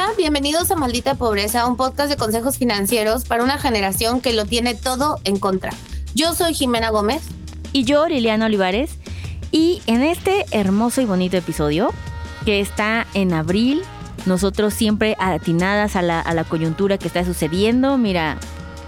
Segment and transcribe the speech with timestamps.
[0.00, 4.44] Hola, bienvenidos a Maldita Pobreza, un podcast de consejos financieros para una generación que lo
[4.44, 5.72] tiene todo en contra.
[6.14, 7.22] Yo soy Jimena Gómez.
[7.72, 8.92] Y yo, Liliana Olivares.
[9.50, 11.92] Y en este hermoso y bonito episodio,
[12.44, 13.82] que está en abril,
[14.24, 17.98] nosotros siempre atinadas a la, a la coyuntura que está sucediendo.
[17.98, 18.38] Mira,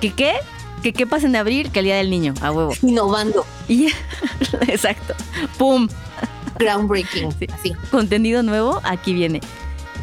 [0.00, 0.34] ¿qué qué?
[0.80, 1.72] ¿Qué qué pasa en abril?
[1.72, 2.72] Que el Día del Niño, a huevo.
[2.82, 3.44] Innovando.
[3.66, 3.86] Y,
[4.68, 5.14] exacto.
[5.58, 5.88] ¡Pum!
[6.56, 7.32] Groundbreaking.
[7.36, 7.48] Sí.
[7.52, 7.72] Así.
[7.90, 9.40] Contenido nuevo, aquí viene.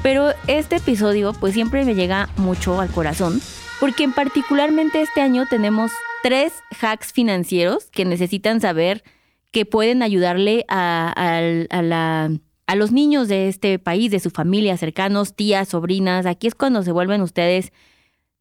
[0.07, 3.41] Pero este episodio pues siempre me llega mucho al corazón
[3.81, 5.91] porque en particularmente este año tenemos
[6.23, 9.03] tres hacks financieros que necesitan saber
[9.51, 15.67] que pueden ayudarle a, a- los niños de este país, de su familia, cercanos, tías,
[15.67, 16.25] sobrinas.
[16.25, 17.73] Aquí es cuando se vuelven ustedes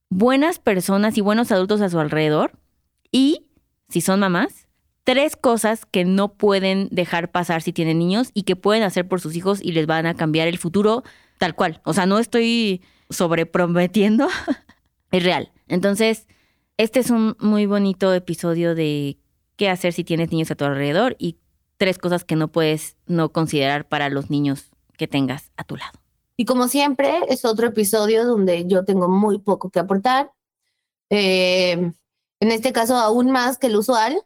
[0.09, 2.53] buenas personas y buenos adultos a su alrededor.
[3.11, 3.49] Y,
[3.89, 4.69] si son mamás,
[5.03, 9.21] tres cosas que no pueden dejar pasar si tienen niños y que pueden hacer por
[9.21, 11.03] sus hijos y les van a cambiar el futuro
[11.39, 11.81] tal cual.
[11.85, 14.29] O sea, no estoy sobreprometiendo,
[15.11, 15.53] es real.
[15.69, 16.27] Entonces,
[16.77, 19.19] este es un muy bonito episodio de
[19.57, 21.39] qué hacer si tienes niños a tu alrededor y
[21.79, 25.99] tres cosas que no puedes no considerar para los niños que tengas a tu lado.
[26.37, 30.33] Y como siempre, es otro episodio donde yo tengo muy poco que aportar.
[31.09, 31.93] Eh,
[32.41, 34.21] en este caso, aún más que el usual.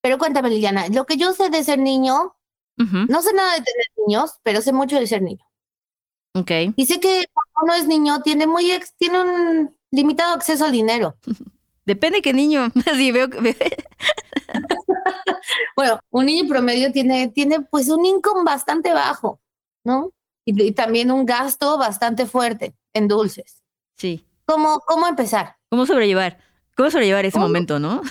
[0.00, 2.36] Pero cuéntame, Liliana, lo que yo sé de ser niño,
[2.76, 5.44] no sé nada de tener niños, pero sé mucho de ser niño.
[6.38, 6.50] Ok.
[6.76, 10.72] Y sé que cuando uno es niño, tiene, muy ex- tiene un limitado acceso al
[10.72, 11.16] dinero.
[11.86, 12.70] Depende qué niño.
[12.96, 13.56] Sí, veo que...
[15.76, 19.40] Bueno, un niño promedio tiene, tiene pues un income bastante bajo,
[19.84, 20.10] ¿no?
[20.44, 23.62] Y, y también un gasto bastante fuerte en dulces.
[23.96, 24.26] Sí.
[24.46, 25.56] ¿Cómo, cómo empezar?
[25.70, 26.38] ¿Cómo sobrellevar?
[26.76, 27.46] ¿Cómo sobrellevar ese ¿Cómo?
[27.46, 28.02] momento, no?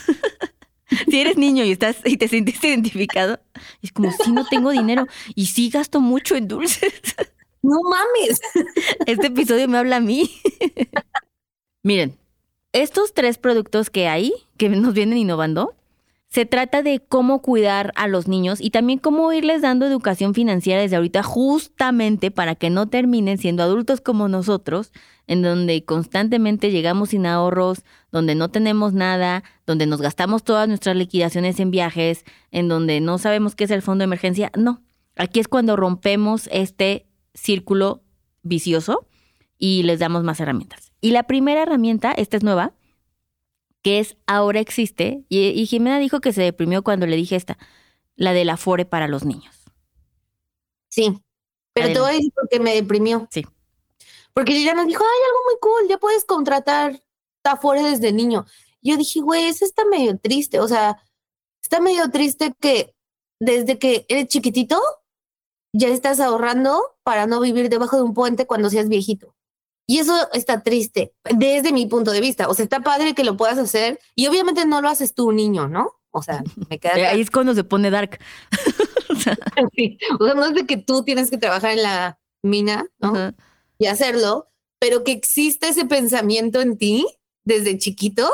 [1.09, 3.39] si eres niño y estás y te sientes identificado,
[3.81, 6.93] es como si no tengo dinero y sí gasto mucho en dulces.
[7.65, 8.39] No mames.
[9.07, 10.29] Este episodio me habla a mí.
[11.83, 12.15] Miren,
[12.73, 15.75] estos tres productos que hay, que nos vienen innovando,
[16.27, 20.81] se trata de cómo cuidar a los niños y también cómo irles dando educación financiera
[20.81, 24.91] desde ahorita justamente para que no terminen siendo adultos como nosotros,
[25.27, 30.95] en donde constantemente llegamos sin ahorros, donde no tenemos nada, donde nos gastamos todas nuestras
[30.95, 34.51] liquidaciones en viajes, en donde no sabemos qué es el fondo de emergencia.
[34.55, 34.83] No,
[35.15, 38.01] aquí es cuando rompemos este círculo
[38.41, 39.07] vicioso
[39.59, 40.91] y les damos más herramientas.
[41.01, 42.73] Y la primera herramienta, esta es nueva,
[43.83, 47.59] que es ahora existe, y, y Jimena dijo que se deprimió cuando le dije esta,
[48.15, 49.53] la del Afore para los niños.
[50.89, 51.21] Sí,
[51.73, 53.27] pero te voy a decir por qué me deprimió.
[53.29, 53.45] Sí.
[54.33, 57.01] Porque ella nos dijo, ay, algo muy cool, ya puedes contratar
[57.43, 58.45] afuera desde niño.
[58.81, 60.59] Yo dije, güey, eso está medio triste.
[60.59, 60.97] O sea,
[61.61, 62.95] está medio triste que
[63.39, 64.81] desde que eres chiquitito
[65.77, 69.35] ya estás ahorrando para no vivir debajo de un puente cuando seas viejito.
[69.87, 72.47] Y eso está triste desde mi punto de vista.
[72.47, 75.67] O sea, está padre que lo puedas hacer y obviamente no lo haces tú, niño,
[75.67, 75.91] ¿no?
[76.11, 78.19] O sea, me queda Eh, Ahí es cuando se pone dark.
[79.07, 79.37] O sea,
[79.73, 82.87] Sí, O sea, no es de que tú tienes que trabajar en la mina.
[83.77, 84.49] Y hacerlo,
[84.79, 87.05] pero que existe ese pensamiento en ti
[87.43, 88.29] desde chiquito,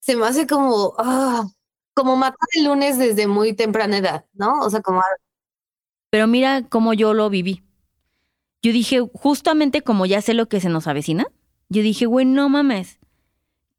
[0.00, 1.46] se me hace como, ah,
[1.94, 4.60] como matar el lunes desde muy temprana edad, ¿no?
[4.60, 5.02] O sea, como,
[6.10, 7.62] Pero mira cómo yo lo viví.
[8.62, 11.26] Yo dije, justamente como ya sé lo que se nos avecina,
[11.68, 12.98] yo dije, güey, no mames,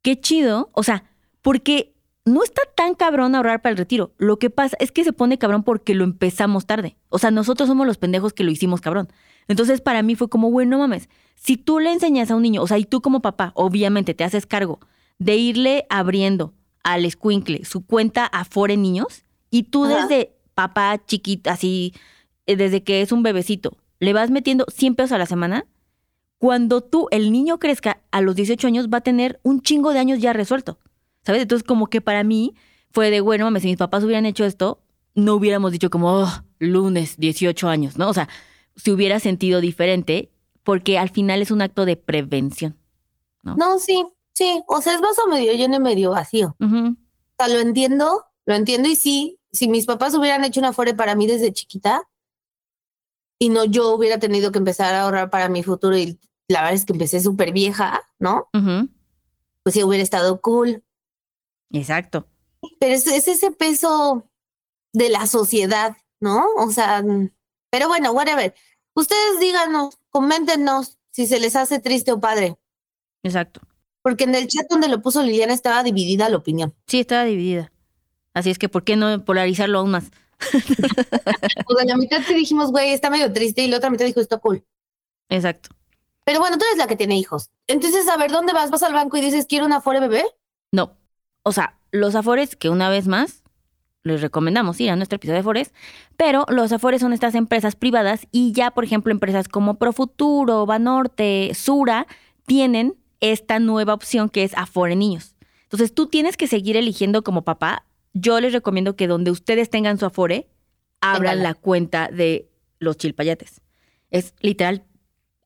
[0.01, 0.71] qué chido.
[0.73, 1.03] O sea,
[1.41, 1.93] porque
[2.25, 4.13] no está tan cabrón ahorrar para el retiro.
[4.17, 6.97] Lo que pasa es que se pone cabrón porque lo empezamos tarde.
[7.09, 9.09] O sea, nosotros somos los pendejos que lo hicimos cabrón.
[9.47, 12.61] Entonces, para mí fue como, güey, no mames, si tú le enseñas a un niño,
[12.61, 14.79] o sea, y tú como papá, obviamente te haces cargo
[15.19, 16.53] de irle abriendo
[16.83, 20.01] al escuincle su cuenta Afore Niños, y tú Ajá.
[20.01, 21.93] desde papá chiquita, así,
[22.45, 25.65] desde que es un bebecito, le vas metiendo 100 pesos a la semana,
[26.37, 29.99] cuando tú, el niño crezca a los 18 años, va a tener un chingo de
[29.99, 30.79] años ya resuelto.
[31.23, 31.43] ¿Sabes?
[31.43, 32.55] Entonces, como que para mí
[32.89, 34.81] fue de, bueno, mames, si mis papás hubieran hecho esto,
[35.13, 38.09] no hubiéramos dicho como, "Oh, lunes, 18 años, ¿no?
[38.09, 38.27] O sea,
[38.75, 40.31] se hubiera sentido diferente,
[40.63, 42.77] porque al final es un acto de prevención.
[43.43, 46.55] no, sí, sí, o sea, es vaso medio lleno y medio vacío.
[46.59, 50.93] O sea, lo entiendo, lo entiendo y sí, si mis papás hubieran hecho una Afore
[50.95, 52.03] para mí desde chiquita
[53.41, 56.75] y no yo hubiera tenido que empezar a ahorrar para mi futuro y la verdad
[56.75, 58.47] es que empecé súper vieja, ¿no?
[59.63, 60.83] Pues sí hubiera estado cool.
[61.71, 62.27] Exacto.
[62.79, 64.29] Pero es, es ese peso
[64.93, 66.45] de la sociedad, ¿no?
[66.55, 67.03] O sea,
[67.71, 68.53] pero bueno, whatever.
[68.93, 72.59] Ustedes díganos, coméntenos si se les hace triste o padre,
[73.23, 73.61] Exacto.
[74.03, 76.75] porque en el chat donde lo puso Liliana estaba dividida la opinión.
[76.85, 77.71] Sí, estaba dividida.
[78.35, 80.11] Así es que, ¿por qué no polarizarlo aún más?
[81.67, 84.19] O sea, la mitad te dijimos, güey, está medio triste y la otra mitad dijo,
[84.19, 84.65] está cool.
[85.29, 85.69] Exacto.
[86.25, 87.49] Pero bueno, tú eres la que tiene hijos.
[87.67, 88.69] Entonces, a ver, ¿dónde vas?
[88.69, 90.23] ¿Vas al banco y dices, quiero una Afore bebé?
[90.71, 90.97] No.
[91.43, 93.41] O sea, los Afores, que una vez más
[94.03, 95.73] les recomendamos ir a nuestro episodio de Afores,
[96.17, 101.51] pero los Afores son estas empresas privadas y ya, por ejemplo, empresas como Profuturo, Banorte,
[101.53, 102.07] Sura,
[102.45, 105.35] tienen esta nueva opción que es Afore Niños.
[105.63, 107.85] Entonces, tú tienes que seguir eligiendo como papá.
[108.13, 110.47] Yo les recomiendo que donde ustedes tengan su Afore,
[111.01, 111.43] abran Téngala.
[111.49, 112.49] la cuenta de
[112.79, 113.61] los chilpayates.
[114.09, 114.83] Es literal,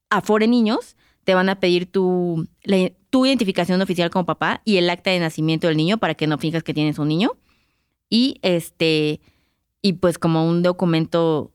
[0.10, 4.90] Afore Niños, te van a pedir tu, la- tu identificación oficial como papá y el
[4.90, 7.32] acta de nacimiento del niño para que no finjas que tienes un niño.
[8.10, 9.22] Y este,
[9.82, 11.52] y pues como un documento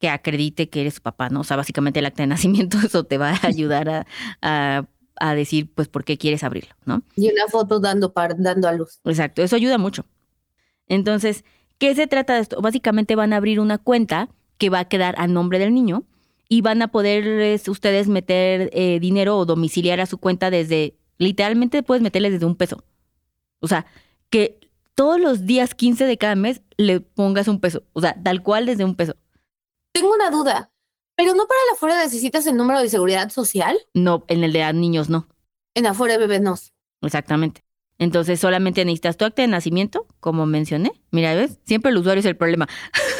[0.00, 1.40] que acredite que eres su papá, ¿no?
[1.40, 4.06] O sea, básicamente el acta de nacimiento, eso te va a ayudar a,
[4.42, 4.86] a-
[5.16, 7.02] a decir, pues, por qué quieres abrirlo, ¿no?
[7.14, 8.98] Y una foto dando, par, dando a luz.
[9.04, 10.04] Exacto, eso ayuda mucho.
[10.88, 11.44] Entonces,
[11.78, 12.60] ¿qué se trata de esto?
[12.60, 14.28] Básicamente van a abrir una cuenta
[14.58, 16.04] que va a quedar a nombre del niño
[16.48, 20.96] y van a poder es, ustedes meter eh, dinero o domiciliar a su cuenta desde,
[21.18, 22.84] literalmente puedes meterles desde un peso.
[23.60, 23.86] O sea,
[24.30, 24.60] que
[24.94, 27.82] todos los días 15 de cada mes le pongas un peso.
[27.92, 29.16] O sea, tal cual desde un peso.
[29.92, 30.70] Tengo una duda,
[31.16, 33.78] pero no para la Afore necesitas el número de seguridad social.
[33.94, 35.28] No, en el de niños no.
[35.74, 36.54] En Afore bebé no.
[37.02, 37.63] Exactamente.
[37.98, 40.92] Entonces solamente necesitas tu acta de nacimiento, como mencioné.
[41.12, 41.58] Mira, ¿ves?
[41.64, 42.66] Siempre el usuario es el problema.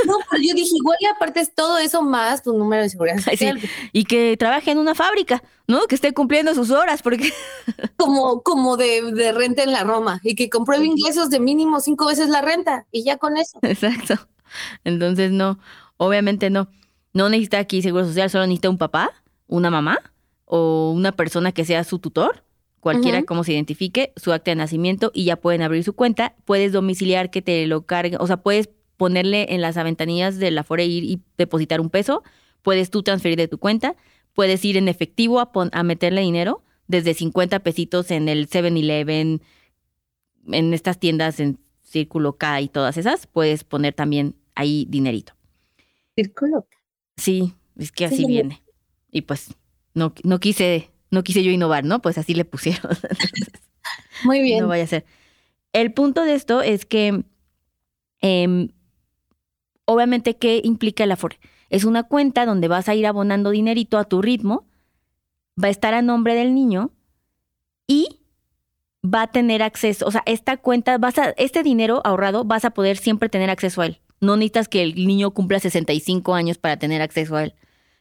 [0.05, 3.17] No, pero yo dije, igual y aparte es todo eso más tu número de seguridad
[3.27, 3.47] Ay, sí.
[3.47, 3.61] social.
[3.93, 5.87] Y que trabaje en una fábrica, ¿no?
[5.87, 7.33] Que esté cumpliendo sus horas, porque
[7.97, 12.07] Como, como de, de renta en la Roma y que compruebe ingresos de mínimo cinco
[12.07, 13.59] veces la renta y ya con eso.
[13.63, 14.15] Exacto.
[14.85, 15.59] Entonces, no,
[15.97, 16.69] obviamente no.
[17.13, 19.13] No necesita aquí seguro social, solo necesita un papá,
[19.47, 20.01] una mamá
[20.47, 22.44] o una persona que sea su tutor,
[22.85, 23.27] cualquiera Ujú.
[23.27, 26.37] como se identifique, su acta de nacimiento y ya pueden abrir su cuenta.
[26.45, 30.63] Puedes domiciliar que te lo cargue, o sea, puedes ponerle en las ventanillas de la
[30.63, 32.23] Fore ir y depositar un peso,
[32.63, 33.97] puedes tú transferir de tu cuenta,
[34.35, 39.41] puedes ir en efectivo a, pon- a meterle dinero desde 50 pesitos en el 7-Eleven,
[40.53, 45.33] en estas tiendas en Círculo K y todas esas, puedes poner también ahí dinerito.
[46.15, 46.67] Círculo.
[47.17, 48.27] Sí, es que así Sí.
[48.27, 48.63] viene.
[49.11, 49.55] Y pues
[49.95, 52.03] no, no quise, no quise yo innovar, ¿no?
[52.03, 52.97] Pues así le pusieron.
[54.25, 54.61] Muy bien.
[54.61, 55.05] no vaya a ser.
[55.73, 57.25] El punto de esto es que,
[58.21, 58.69] em,
[59.87, 61.39] obviamente, ¿qué implica el Afore?
[61.71, 64.67] Es una cuenta donde vas a ir abonando dinerito a tu ritmo,
[65.63, 66.93] va a estar a nombre del niño
[67.87, 68.21] y
[69.05, 72.71] va a tener acceso, o sea, esta cuenta, vas a, este dinero ahorrado vas a
[72.71, 74.01] poder siempre tener acceso a él.
[74.21, 77.55] No necesitas que el niño cumpla 65 años para tener acceso a él,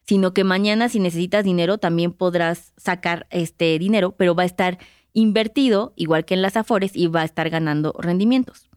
[0.06, 4.78] sino que mañana si necesitas dinero también podrás sacar este dinero, pero va a estar
[5.14, 8.70] invertido igual que en las Afores y va a estar ganando rendimientos.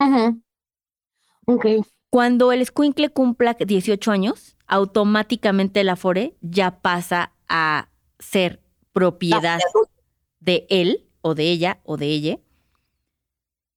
[0.00, 0.42] Ujú.
[1.46, 1.66] Ok.
[2.10, 8.62] Cuando el escuincle cumpla 18 años, automáticamente el Afore ya pasa a ser
[8.92, 9.58] propiedad
[10.40, 12.38] de él o de ella o de ella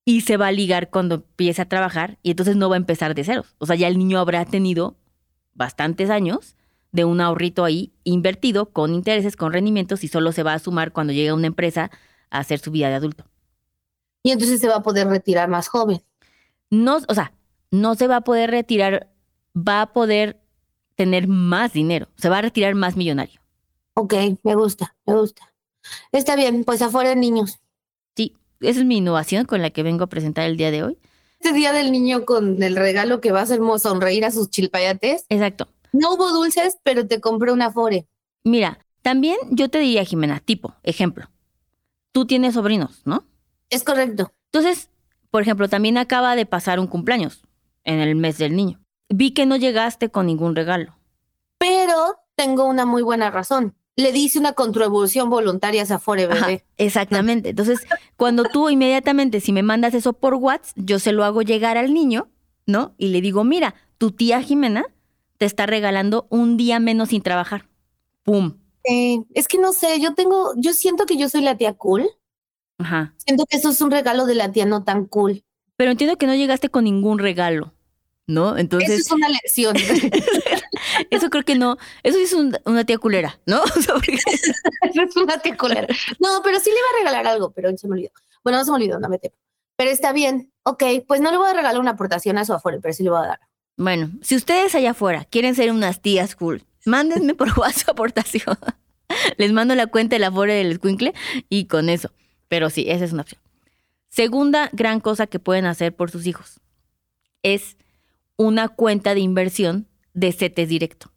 [0.06, 3.16] y se va a ligar cuando empiece a trabajar y entonces no va a empezar
[3.16, 3.56] de ceros.
[3.58, 4.96] O sea, ya el niño habrá tenido
[5.54, 6.56] bastantes años
[6.92, 10.92] de un ahorrito ahí invertido con intereses, con rendimientos y solo se va a sumar
[10.92, 11.92] cuando llegue a una empresa
[12.30, 13.26] a hacer su vida de adulto.
[14.24, 16.02] Y entonces se va a poder retirar más joven.
[16.70, 17.34] No, o sea,
[17.72, 19.10] no se va a poder retirar,
[19.56, 20.40] va a poder
[20.96, 23.40] tener más dinero, se va a retirar más millonario.
[23.94, 24.14] Ok,
[24.44, 25.54] me gusta, me gusta.
[26.12, 27.60] Está bien, pues afuera niños.
[28.16, 30.98] Sí, esa es mi innovación con la que vengo a presentar el día de hoy.
[31.40, 35.26] Este día del niño con el regalo que va a hacer sonreír a sus chilpayates.
[35.30, 35.68] Exacto.
[35.94, 38.08] No hubo dulces, pero te compré una Afore.
[38.44, 41.30] Mira, también yo te diría, Jimena, tipo, ejemplo,
[42.12, 43.26] tú tienes sobrinos, ¿no?
[43.70, 44.32] Es correcto.
[44.52, 44.90] Entonces,
[45.32, 47.42] por ejemplo, también acaba de pasar un cumpleaños
[47.84, 48.80] en el mes del niño.
[49.10, 50.98] Vi que no llegaste con ningún regalo.
[51.58, 53.76] Pero tengo una muy buena razón.
[53.96, 56.66] Le dice una contribución voluntaria a Ajá, bebé.
[56.78, 57.50] exactamente.
[57.50, 57.80] Entonces,
[58.16, 61.94] cuando tú inmediatamente, si me mandas eso por WhatsApp, yo se lo hago llegar al
[61.94, 62.30] niño,
[62.68, 62.94] ¿no?
[62.98, 64.86] Y le digo, mira, tu tía Jimena
[65.38, 67.68] te está regalando un día menos sin trabajar.
[68.24, 68.58] ¡Pum!
[68.84, 72.08] Eh, es que no sé, yo tengo, yo siento que yo soy la tía cool.
[72.80, 73.14] Ajá.
[73.18, 75.44] Siento que eso es un regalo de la tía no tan cool.
[75.76, 77.74] Pero entiendo que no llegaste con ningún regalo,
[78.28, 78.50] ¿no?
[78.52, 79.76] Eso Entonces, es una lección.
[81.10, 81.78] eso creo que no.
[82.04, 83.62] Eso es un- una tía culera, ¿no?
[83.76, 83.96] Eso
[85.02, 85.88] es una tía culera.
[86.20, 88.12] No, pero sí le iba a regalar algo, pero se me olvidó.
[88.44, 89.36] Bueno, no se me olvidó, no me temo.
[89.76, 90.52] Pero está bien.
[90.64, 93.10] Ok, pues no le voy a regalar una aportación a su Afore, pero sí le
[93.12, 93.40] voy a dar.
[93.78, 98.58] Bueno, si ustedes allá afuera quieren ser unas tías cool, mándenme por WhatsApp aportación.
[99.38, 101.14] Les mando la cuenta de la Afore del Escuincle
[101.48, 102.12] y con eso.
[102.50, 103.42] Pero sí, esa es una opción.
[104.10, 106.60] Segunda gran cosa que pueden hacer por sus hijos
[107.44, 107.78] es
[108.36, 111.12] una cuenta de inversión de CETES directo.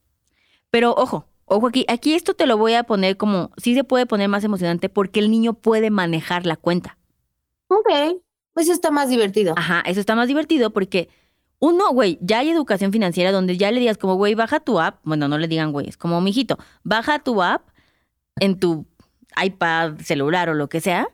[0.70, 4.06] Pero ojo, Ojo aquí, aquí esto te lo voy a poner como, sí se puede
[4.06, 6.96] poner más emocionante porque el niño puede manejar la cuenta.
[7.66, 7.88] Ok,
[8.52, 9.54] pues está más divertido.
[9.56, 11.08] Ajá, eso está más divertido porque
[11.60, 15.00] uno, güey, ya hay educación financiera donde ya le digas como, güey, baja tu app.
[15.04, 17.68] Bueno, no le digan, güey, es como, mijito, baja tu app
[18.40, 18.86] en tu
[19.42, 21.08] iPad, celular o lo que sea.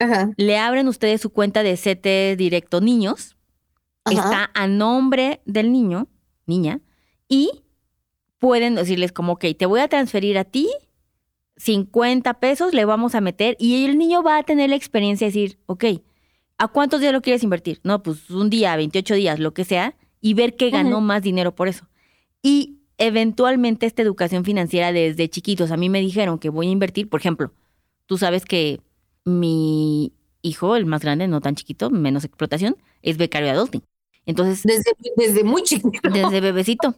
[0.00, 0.30] Ajá.
[0.36, 3.36] Le abren ustedes su cuenta de CT Directo Niños.
[4.04, 4.14] Ajá.
[4.14, 6.08] Está a nombre del niño,
[6.44, 6.80] niña,
[7.28, 7.64] y
[8.38, 10.68] pueden decirles como, ok, te voy a transferir a ti
[11.56, 15.32] 50 pesos, le vamos a meter y el niño va a tener la experiencia de
[15.32, 15.84] decir, ok,
[16.58, 17.80] ¿a cuántos días lo quieres invertir?
[17.82, 21.54] No, pues un día, 28 días, lo que sea, y ver que ganó más dinero
[21.54, 21.86] por eso.
[22.42, 27.08] Y eventualmente esta educación financiera desde chiquitos, a mí me dijeron que voy a invertir,
[27.08, 27.52] por ejemplo,
[28.06, 28.80] tú sabes que
[29.24, 33.82] mi hijo, el más grande, no tan chiquito, menos explotación, es becario de adulting.
[34.26, 36.08] Entonces, Desde, desde muy chiquito.
[36.10, 36.94] desde bebecito.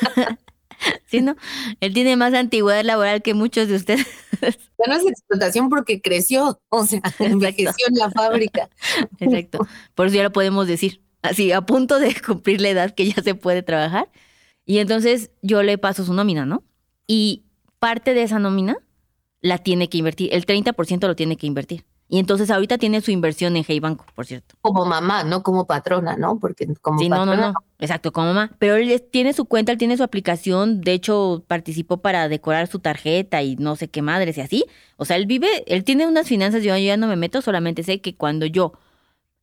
[1.06, 1.36] sí, ¿no?
[1.80, 4.06] Él tiene más antigüedad laboral que muchos de ustedes.
[4.84, 8.68] Ya no es explotación porque creció, o sea, envejeció en la fábrica.
[9.20, 9.64] Exacto.
[9.94, 11.00] Por eso ya lo podemos decir.
[11.22, 14.10] Así, a punto de cumplir la edad que ya se puede trabajar.
[14.66, 16.64] Y entonces yo le paso su nómina, ¿no?
[17.06, 17.44] Y
[17.78, 18.76] parte de esa nómina
[19.40, 20.34] la tiene que invertir.
[20.34, 21.84] El 30% lo tiene que invertir.
[22.12, 24.54] Y entonces ahorita tiene su inversión en Hey Banco, por cierto.
[24.60, 26.38] Como mamá, no como patrona, ¿no?
[26.38, 27.36] Porque como Sí, no, patrona.
[27.40, 27.54] no, no.
[27.78, 28.50] Exacto, como mamá.
[28.58, 30.82] Pero él tiene su cuenta, él tiene su aplicación.
[30.82, 34.66] De hecho, participó para decorar su tarjeta y no sé qué madres y así.
[34.98, 36.62] O sea, él vive, él tiene unas finanzas.
[36.62, 38.74] Yo, yo ya no me meto, solamente sé que cuando yo,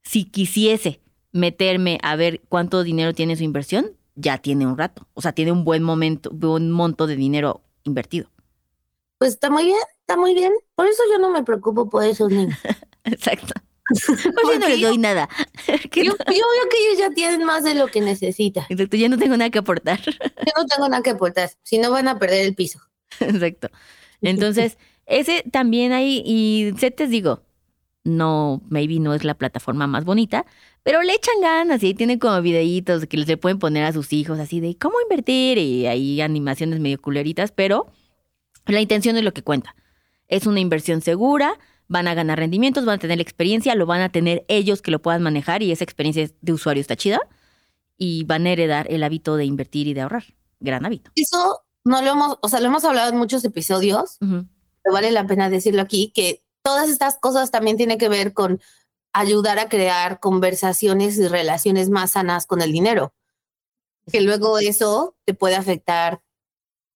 [0.03, 5.07] si quisiese meterme a ver cuánto dinero tiene su inversión, ya tiene un rato.
[5.15, 8.29] O sea, tiene un buen momento, buen monto de dinero invertido.
[9.19, 10.53] Pues está muy bien, está muy bien.
[10.75, 12.57] Por eso yo no me preocupo por esos niños.
[13.03, 13.53] Exacto.
[13.89, 15.27] Pues yo no les doy nada.
[15.67, 18.63] Yo, yo veo que ellos ya tienen más de lo que necesitan.
[18.69, 19.99] Exacto, ya no tengo nada que aportar.
[20.05, 22.79] Yo no tengo nada que aportar, si no van a perder el piso.
[23.19, 23.69] Exacto.
[24.21, 27.41] Entonces, ese también hay, y se te digo,
[28.03, 30.45] no, maybe no es la plataforma más bonita,
[30.83, 34.13] pero le echan ganas y ahí tienen como videitos que le pueden poner a sus
[34.13, 37.87] hijos así de cómo invertir y hay animaciones medio culeritas, pero
[38.73, 39.75] la intención es lo que cuenta.
[40.27, 41.57] Es una inversión segura,
[41.87, 45.01] van a ganar rendimientos, van a tener experiencia, lo van a tener ellos que lo
[45.01, 47.19] puedan manejar y esa experiencia de usuario está chida
[47.97, 50.23] y van a heredar el hábito de invertir y de ahorrar.
[50.59, 51.11] Gran hábito.
[51.15, 55.25] Eso no lo hemos, o sea, lo hemos hablado en muchos episodios, pero vale la
[55.25, 58.61] pena decirlo aquí, que todas estas cosas también tienen que ver con
[59.11, 63.13] ayudar a crear conversaciones y relaciones más sanas con el dinero.
[64.11, 66.21] Que luego eso te puede afectar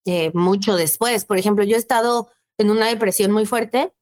[0.05, 1.25] eh, mucho después.
[1.25, 3.93] Por ejemplo, yo he estado en una depresión muy fuerte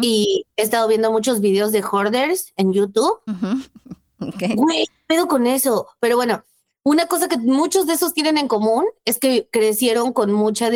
[0.00, 3.20] y he estado viendo muchos videos de hoarders en YouTube.
[4.18, 5.88] Güey, ¿qué pedo con eso.
[6.00, 6.44] Pero bueno,
[6.82, 10.70] una cosa que muchos de esos tienen en común es que crecieron con mucha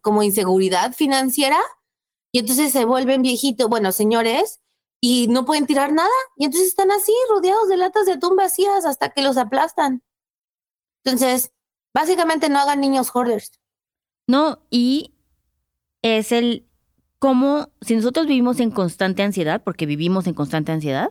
[0.00, 1.58] como inseguridad financiera
[2.32, 4.60] y entonces se vuelven viejitos, bueno, señores,
[5.00, 8.86] y no pueden tirar nada y entonces están así rodeados de latas de atún vacías
[8.86, 10.02] hasta que los aplastan.
[11.04, 11.52] Entonces,
[11.94, 13.52] básicamente no hagan niños hoarders.
[14.26, 15.12] No, y
[16.02, 16.66] es el
[17.18, 21.10] cómo, si nosotros vivimos en constante ansiedad, porque vivimos en constante ansiedad,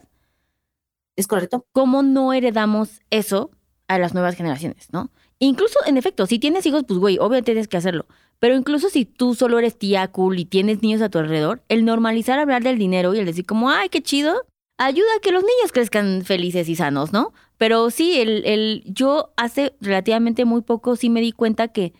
[1.15, 1.65] ¿Es correcto?
[1.71, 3.51] ¿cómo no heredamos eso
[3.87, 5.11] a las nuevas generaciones, no?
[5.39, 8.05] Incluso, en efecto, si tienes hijos, pues güey, obviamente tienes que hacerlo.
[8.39, 11.85] Pero incluso si tú solo eres tía cool y tienes niños a tu alrededor, el
[11.85, 14.45] normalizar hablar del dinero y el decir como, ay, qué chido,
[14.77, 17.33] ayuda a que los niños crezcan felices y sanos, ¿no?
[17.57, 21.93] Pero sí, el, el, yo hace relativamente muy poco sí me di cuenta que,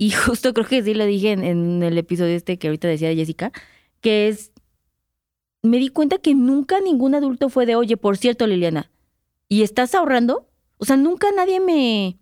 [0.00, 3.10] y justo creo que sí lo dije en, en el episodio este que ahorita decía
[3.10, 3.52] de Jessica,
[4.00, 4.50] que es,
[5.60, 8.90] me di cuenta que nunca ningún adulto fue de, oye, por cierto, Liliana,
[9.46, 10.48] ¿y estás ahorrando?
[10.78, 12.18] O sea, nunca nadie me,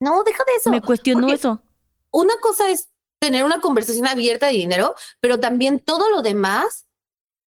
[0.00, 0.70] No, deja de eso.
[0.70, 1.62] me cuestionó eso.
[2.10, 2.88] una cosa es
[3.20, 6.86] tener una conversación abierta de dinero, pero también todo lo demás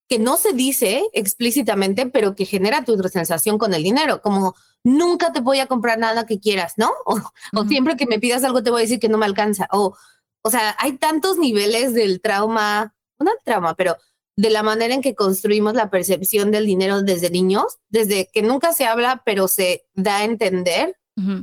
[0.08, 5.32] que no se dice explícitamente, pero que genera tu sensación con el dinero, como nunca
[5.32, 6.92] te voy a comprar nada que quieras, ¿no?
[7.54, 9.68] O, siempre que me pidas algo te voy a decir que no me alcanza.
[9.72, 9.96] O,
[10.44, 13.98] o sea, hay tantos niveles del trauma, no del trauma, pero
[14.36, 18.74] de la manera en que construimos la percepción del dinero desde niños, desde que nunca
[18.74, 20.98] se habla, pero se da a entender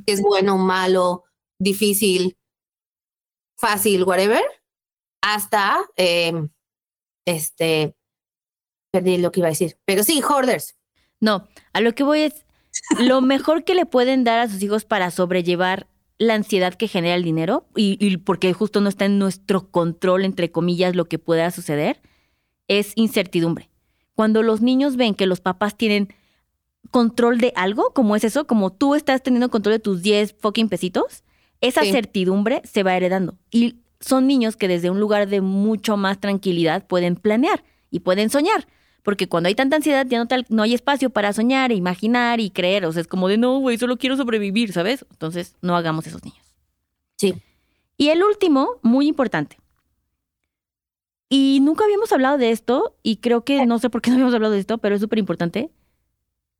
[0.04, 1.22] que es bueno, malo,
[1.60, 2.36] difícil,
[3.56, 4.42] fácil, whatever,
[5.22, 6.32] hasta eh,
[7.24, 7.94] este,
[8.90, 10.76] perdí lo que iba a decir, pero sí, hoarders.
[11.20, 12.44] No, a lo que voy es
[12.98, 15.86] lo mejor que le pueden dar a sus hijos para sobrellevar
[16.18, 20.24] la ansiedad que genera el dinero y, y porque justo no está en nuestro control,
[20.24, 22.00] entre comillas, lo que pueda suceder,
[22.68, 23.70] es incertidumbre.
[24.14, 26.08] Cuando los niños ven que los papás tienen
[26.90, 30.68] control de algo, como es eso, como tú estás teniendo control de tus 10 fucking
[30.68, 31.24] pesitos,
[31.60, 31.92] esa Sí.
[31.92, 33.38] certidumbre se va heredando.
[33.50, 38.30] Y son niños que desde un lugar de mucho más tranquilidad pueden planear y pueden
[38.30, 38.66] soñar.
[39.02, 42.50] Porque cuando hay tanta ansiedad ya no, no hay espacio para soñar, e imaginar y
[42.50, 42.84] creer.
[42.84, 45.06] O sea, es como de no, güey, solo quiero sobrevivir, ¿sabes?
[45.10, 46.44] Entonces, no hagamos esos niños.
[47.16, 47.34] Sí.
[47.96, 49.58] Y el último, muy importante.
[51.28, 54.34] Y nunca habíamos hablado de esto, y creo que no sé por qué no habíamos
[54.34, 55.70] hablado de esto, pero es súper importante.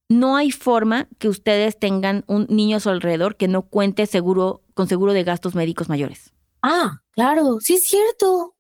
[0.09, 4.63] No hay forma que ustedes tengan un niño a su alrededor que no cuente seguro,
[4.75, 6.33] con seguro de gastos médicos mayores.
[6.63, 8.55] Ah, claro, sí es cierto.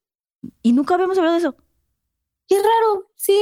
[0.62, 1.56] Y nunca habíamos hablado de eso.
[2.48, 3.38] Qué raro, sí.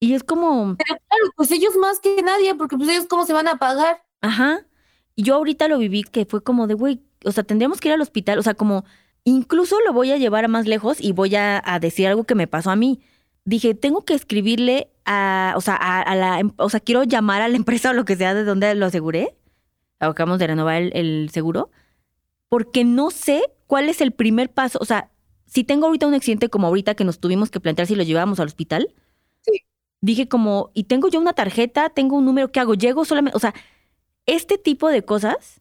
[0.00, 0.76] Y es como...
[0.76, 4.02] Pero claro, pues ellos más que nadie, porque pues ellos cómo se van a pagar.
[4.22, 4.66] Ajá.
[5.14, 7.94] Y yo ahorita lo viví que fue como de, güey, o sea, tendríamos que ir
[7.94, 8.84] al hospital, o sea, como
[9.24, 12.46] Incluso lo voy a llevar a más lejos y voy a, decir algo que me
[12.46, 13.00] pasó a mí.
[13.44, 17.48] Dije, tengo que escribirle a, o sea, a, la, em, o sea, quiero llamar a
[17.48, 19.36] la empresa o lo que sea de donde lo aseguré.
[19.98, 21.70] Acabamos de renovar el, seguro.
[22.48, 24.78] Porque no sé cuál es el primer paso.
[24.80, 25.10] O sea,
[25.46, 28.40] si tengo ahorita un accidente como ahorita que nos tuvimos que plantear si lo llevábamos
[28.40, 28.94] al hospital.
[30.00, 32.74] Dije como, y tengo yo una tarjeta, tengo un número, ¿qué hago?
[32.74, 33.54] Llego solamente, o sea,
[34.26, 35.60] este tipo de cosas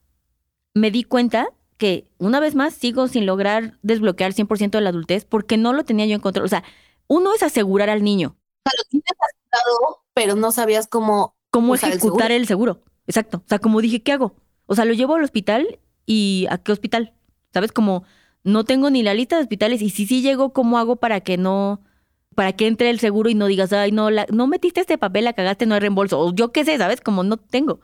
[0.73, 5.25] me di cuenta que una vez más sigo sin lograr desbloquear 100% de la adultez
[5.25, 6.45] porque no lo tenía yo en control.
[6.45, 6.63] O sea,
[7.07, 8.35] uno es asegurar al niño.
[8.65, 11.35] O sea, lo tienes asegurado, pero no sabías cómo...
[11.51, 12.83] Cómo ejecutar el seguro.
[13.07, 13.37] Exacto.
[13.37, 14.35] O sea, como dije, ¿qué hago?
[14.67, 17.13] O sea, lo llevo al hospital y ¿a qué hospital?
[17.53, 17.71] ¿Sabes?
[17.71, 18.03] Como
[18.43, 21.37] no tengo ni la lista de hospitales y si sí llego, ¿cómo hago para que
[21.37, 21.81] no
[22.39, 25.25] para que entre el seguro y no digas, ay, no, la, no metiste este papel,
[25.25, 26.17] la cagaste, no hay reembolso.
[26.21, 27.01] O yo qué sé, ¿sabes?
[27.01, 27.81] Como no tengo.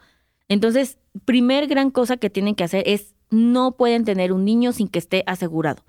[0.47, 4.87] Entonces, primer gran cosa que tienen que hacer es no pueden tener un niño sin
[4.87, 5.83] que esté asegurado.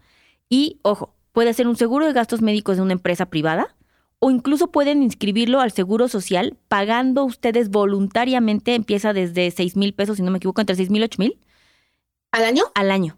[0.49, 3.76] Y, ojo, puede ser un seguro de gastos médicos de una empresa privada
[4.18, 10.16] o incluso pueden inscribirlo al seguro social pagando ustedes voluntariamente, empieza desde 6 mil pesos,
[10.16, 11.38] si no me equivoco, entre 6 mil y 8 mil.
[12.32, 12.64] ¿Al año?
[12.75, 13.16] Al año.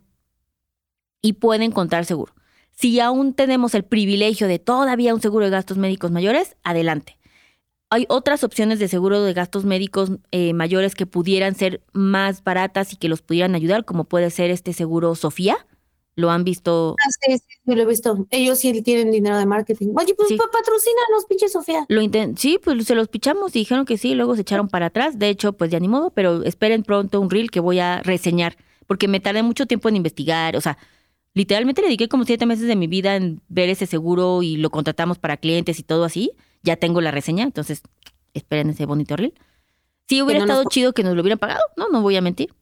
[1.22, 2.34] Y pueden contar seguro.
[2.80, 7.18] Si aún tenemos el privilegio de todavía un seguro de gastos médicos mayores, adelante.
[7.90, 12.92] Hay otras opciones de seguro de gastos médicos eh, mayores que pudieran ser más baratas
[12.92, 15.66] y que los pudieran ayudar, como puede ser este seguro Sofía.
[16.14, 16.94] ¿Lo han visto?
[17.04, 18.28] Ah, sí, sí, lo he visto.
[18.30, 19.88] Ellos sí tienen dinero de marketing.
[19.96, 20.36] Oye, pues sí.
[20.36, 21.84] patrocínanos, pinche Sofía.
[21.88, 22.00] Lo
[22.36, 25.18] sí, pues se los pichamos y dijeron que sí, luego se echaron para atrás.
[25.18, 28.56] De hecho, pues ya ni modo, pero esperen pronto un reel que voy a reseñar,
[28.86, 30.56] porque me tardé mucho tiempo en investigar.
[30.56, 30.78] O sea,
[31.34, 34.70] literalmente le dediqué como siete meses de mi vida en ver ese seguro y lo
[34.70, 37.82] contratamos para clientes y todo así ya tengo la reseña, entonces
[38.34, 39.34] esperen ese bonito reel.
[40.08, 42.54] Sí, hubiera estado chido que nos lo hubieran pagado, no, no voy a mentir.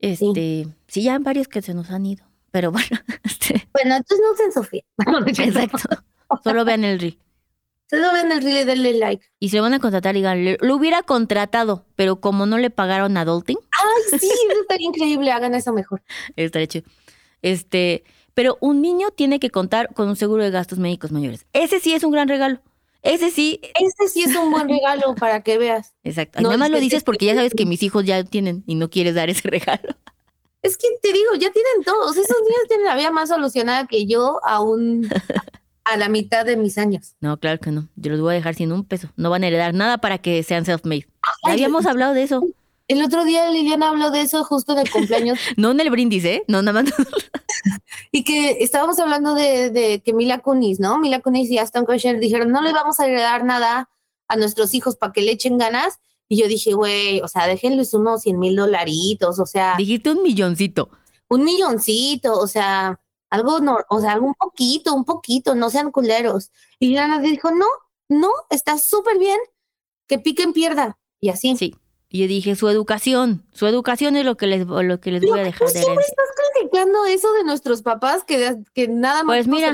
[0.00, 1.02] Este, sí.
[1.02, 2.88] ya ya varios que se nos han ido, pero bueno.
[3.24, 3.68] Este.
[3.72, 4.82] Bueno, entonces no usen Sofía.
[5.44, 6.04] Exacto.
[6.44, 7.18] Solo vean el reel.
[7.88, 9.24] Solo vean el reel y denle like.
[9.38, 13.16] Y se lo van a contratar, digan, lo hubiera contratado, pero como no le pagaron
[13.16, 13.58] adulting.
[13.70, 16.02] Ay, sí, eso estaría increíble, hagan eso mejor.
[16.36, 16.88] Estaría chido.
[17.42, 21.46] Este, pero un niño tiene que contar con un seguro de gastos médicos mayores.
[21.52, 22.60] Ese sí es un gran regalo.
[23.02, 23.60] Ese sí.
[23.62, 25.94] Ese sí es un buen regalo para que veas.
[26.04, 26.40] Exacto.
[26.40, 29.14] Nada más lo dices porque ya sabes que mis hijos ya tienen y no quieres
[29.14, 29.94] dar ese regalo.
[30.62, 32.16] Es que te digo, ya tienen todos.
[32.16, 35.08] Esos niños tienen la vida más solucionada que yo aún
[35.84, 37.14] a la mitad de mis años.
[37.20, 37.88] No, claro que no.
[37.96, 39.08] Yo los voy a dejar sin un peso.
[39.16, 41.06] No van a heredar nada para que sean self-made.
[41.44, 42.44] habíamos hablado de eso.
[42.88, 45.38] El otro día Liliana habló de eso justo en el cumpleaños.
[45.58, 46.44] no en el brindis, ¿eh?
[46.48, 46.92] No, nada más.
[48.12, 50.98] y que estábamos hablando de, que Mila Kunis, ¿no?
[50.98, 53.90] Mila Kunis y Aston Kutcher dijeron, no le vamos a heredar nada
[54.26, 55.98] a nuestros hijos para que le echen ganas.
[56.30, 59.74] Y yo dije, güey, o sea, déjenles unos 100 mil dolaritos, o sea.
[59.76, 60.88] Dijiste un milloncito.
[61.28, 62.98] Un milloncito, o sea,
[63.28, 66.50] algo, no, o sea, algo un poquito, un poquito, no sean culeros.
[66.78, 67.66] Y Liliana dijo, no,
[68.08, 69.38] no, está súper bien,
[70.06, 70.98] que piquen pierda.
[71.20, 71.54] Y así.
[71.56, 71.74] Sí.
[72.10, 75.40] Y yo dije, su educación, su educación es lo que les, lo que les voy
[75.40, 76.00] a dejar de herencia.
[76.00, 79.36] estás criticando eso de nuestros papás que, que nada más...
[79.36, 79.72] Pues mira,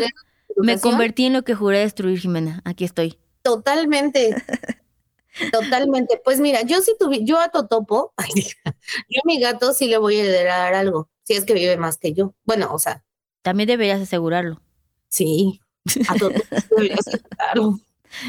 [0.57, 2.61] me convertí en lo que juré destruir, Jimena.
[2.65, 3.19] Aquí estoy.
[3.43, 4.35] Totalmente.
[5.53, 6.21] Totalmente.
[6.25, 8.13] Pues mira, yo sí tuve, yo a Totopo,
[9.09, 11.99] yo a mi gato sí le voy a heredar algo, si es que vive más
[11.99, 12.35] que yo.
[12.45, 13.05] Bueno, o sea.
[13.43, 14.61] También deberías asegurarlo.
[15.09, 15.61] Sí,
[16.09, 17.81] a Totopo deberías asegurarlo.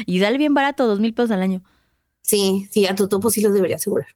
[0.04, 1.62] Y sale bien barato, dos mil pesos al año.
[2.26, 4.08] Sí, sí, a tu topo sí los debería asegurar.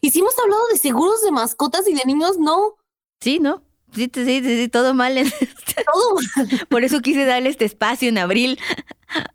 [0.00, 2.76] Y si hemos hablado de seguros de mascotas y de niños, no.
[3.20, 3.62] Sí, ¿no?
[3.92, 5.18] Sí, sí, sí, sí todo mal.
[5.18, 5.48] Este
[5.84, 6.66] todo mal.
[6.68, 8.58] Por eso quise darle este espacio en abril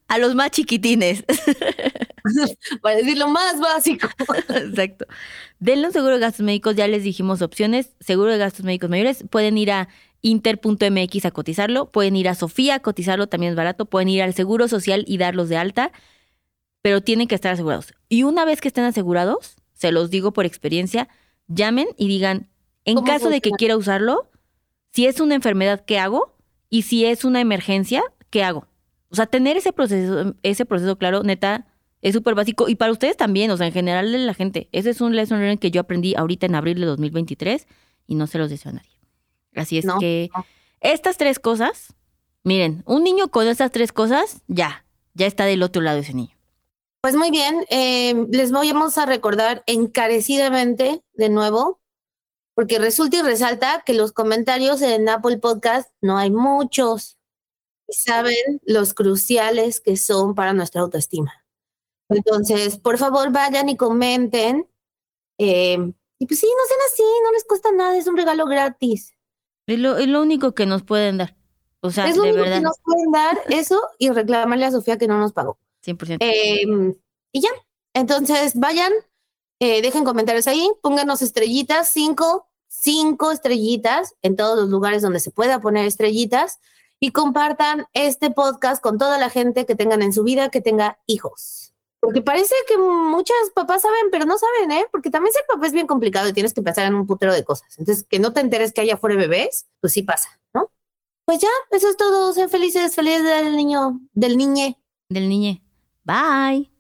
[0.08, 1.26] a los más chiquitines.
[2.82, 4.08] Para decir lo más básico.
[4.50, 5.06] Exacto.
[5.60, 7.92] Denle un seguro de gastos médicos, ya les dijimos opciones.
[8.00, 9.26] Seguro de gastos médicos mayores.
[9.30, 9.90] Pueden ir a
[10.22, 11.92] inter.mx a cotizarlo.
[11.92, 13.86] Pueden ir a Sofía a cotizarlo, también es barato.
[13.86, 15.92] Pueden ir al Seguro Social y darlos de alta
[16.82, 17.94] pero tienen que estar asegurados.
[18.12, 21.08] Y una vez que estén asegurados, se los digo por experiencia,
[21.48, 22.50] llamen y digan,
[22.84, 24.30] en caso de que quiera usarlo,
[24.92, 26.36] si es una enfermedad, ¿qué hago?
[26.70, 28.68] Y si es una emergencia, ¿qué hago?
[29.12, 31.68] O sea, tener ese proceso, ese proceso claro, neta,
[32.02, 32.68] es súper básico.
[32.68, 34.68] Y para ustedes también, o sea, en general de la gente.
[34.74, 37.66] Ese es un lesson learning que yo aprendí ahorita en abril de 2023
[38.08, 39.00] y no se los deseo a nadie.
[39.56, 40.30] Así es que
[40.82, 41.94] estas tres cosas,
[42.44, 46.41] miren, un niño con estas tres cosas, ya, ya está del otro lado ese niño.
[47.02, 51.82] Pues muy bien, eh, les vamos a recordar encarecidamente de nuevo,
[52.54, 57.18] porque resulta y resalta que los comentarios en Apple Podcast no hay muchos.
[57.88, 61.44] Y saben los cruciales que son para nuestra autoestima.
[62.08, 64.70] Entonces, por favor, vayan y comenten.
[65.40, 65.80] Eh,
[66.20, 69.16] y pues sí, no sean así, no les cuesta nada, es un regalo gratis.
[69.66, 71.36] Es lo, es lo único que nos pueden dar.
[71.80, 72.58] O sea, es lo de único verdad.
[72.58, 75.58] que nos pueden dar eso y reclamarle a Sofía que no nos pagó.
[75.86, 76.18] 100%.
[76.20, 76.64] Eh,
[77.32, 77.50] y ya.
[77.94, 78.92] Entonces, vayan,
[79.60, 85.32] eh, dejen comentarios ahí, pónganos estrellitas, cinco, cinco estrellitas en todos los lugares donde se
[85.32, 86.60] pueda poner estrellitas
[87.00, 91.00] y compartan este podcast con toda la gente que tengan en su vida que tenga
[91.08, 91.74] hijos.
[92.00, 94.88] Porque parece que muchas papás saben, pero no saben, ¿eh?
[94.92, 97.44] Porque también ser papá es bien complicado y tienes que pensar en un putero de
[97.44, 97.78] cosas.
[97.78, 100.72] Entonces, que no te enteres que haya fuera bebés, pues sí pasa, ¿no?
[101.26, 102.34] Pues ya, eso es todo.
[102.34, 104.80] Sean felices, felices del niño, del niñe.
[105.10, 105.64] Del niñe.
[106.04, 106.72] Bye.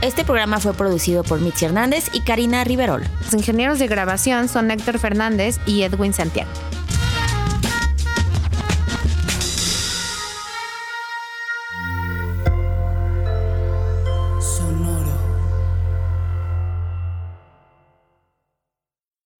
[0.00, 3.04] Este programa fue producido por Mitzi Hernández y Karina Riverol.
[3.20, 6.50] Los ingenieros de grabación son Héctor Fernández y Edwin Santiago.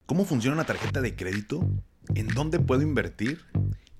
[0.05, 1.67] ¿Cómo funciona una tarjeta de crédito?
[2.13, 3.41] ¿En dónde puedo invertir?